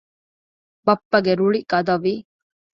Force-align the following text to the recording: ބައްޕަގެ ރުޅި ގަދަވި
ބައްޕަގެ 0.85 1.33
ރުޅި 1.39 1.59
ގަދަވި 1.71 2.13